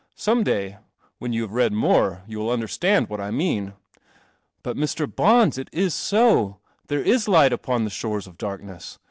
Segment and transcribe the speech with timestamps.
[0.15, 0.77] Some day,
[1.19, 3.73] when you have read more, you will understand what I mean.""
[4.63, 5.05] But Mr.
[5.05, 6.57] Bons, it is so.
[6.87, 8.97] There is light upon the shores of darkness.